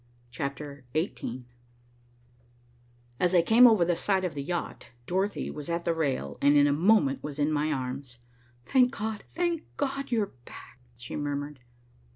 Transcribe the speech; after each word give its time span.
CHAPTER 0.31 0.83
XVIII 0.97 1.45
As 3.19 3.35
I 3.35 3.43
came 3.43 3.67
over 3.67 3.85
the 3.85 3.95
side 3.95 4.25
of 4.25 4.33
the 4.33 4.41
yacht, 4.41 4.89
Dorothy 5.05 5.51
was 5.51 5.69
at 5.69 5.85
the 5.85 5.93
rail 5.93 6.39
and 6.41 6.57
in 6.57 6.65
a 6.65 6.73
moment 6.73 7.21
was 7.21 7.37
in 7.37 7.51
my 7.51 7.71
arms. 7.71 8.17
"Thank 8.65 8.97
God! 8.97 9.23
Thank 9.35 9.61
God! 9.77 10.11
you 10.11 10.23
are 10.23 10.33
back," 10.45 10.79
she 10.97 11.15
murmured. 11.15 11.59